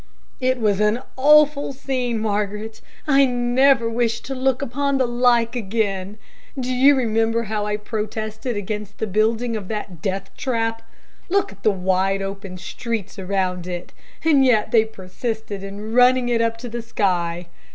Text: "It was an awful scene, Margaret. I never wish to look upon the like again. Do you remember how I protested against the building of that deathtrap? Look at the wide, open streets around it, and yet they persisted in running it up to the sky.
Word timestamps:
"It 0.39 0.57
was 0.59 0.79
an 0.79 0.99
awful 1.15 1.73
scene, 1.73 2.17
Margaret. 2.17 2.81
I 3.05 3.23
never 3.27 3.87
wish 3.87 4.19
to 4.21 4.33
look 4.33 4.63
upon 4.63 4.97
the 4.97 5.05
like 5.05 5.55
again. 5.55 6.17
Do 6.59 6.73
you 6.73 6.95
remember 6.95 7.43
how 7.43 7.67
I 7.67 7.77
protested 7.77 8.57
against 8.57 8.97
the 8.97 9.05
building 9.05 9.55
of 9.55 9.67
that 9.67 10.01
deathtrap? 10.01 10.81
Look 11.29 11.51
at 11.51 11.61
the 11.61 11.69
wide, 11.69 12.23
open 12.23 12.57
streets 12.57 13.19
around 13.19 13.67
it, 13.67 13.93
and 14.25 14.43
yet 14.43 14.71
they 14.71 14.85
persisted 14.85 15.61
in 15.61 15.93
running 15.93 16.29
it 16.29 16.41
up 16.41 16.57
to 16.57 16.67
the 16.67 16.81
sky. 16.81 17.45